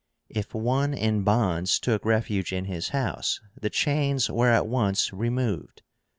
[0.31, 5.83] If one in bonds took refuge in his house, the chains were at once removed.